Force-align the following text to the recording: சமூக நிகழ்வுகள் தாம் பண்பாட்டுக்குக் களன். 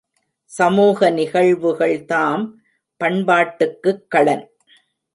சமூக 0.51 1.09
நிகழ்வுகள் 1.09 2.05
தாம் 2.05 2.59
பண்பாட்டுக்குக் 2.99 4.05
களன். 4.15 4.45